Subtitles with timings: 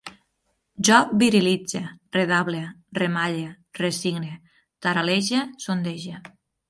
[0.87, 1.81] Jo virilitze,
[2.17, 2.61] redable,
[3.01, 3.53] remalle,
[3.83, 4.33] resigne,
[4.87, 6.23] taral·lege, sondege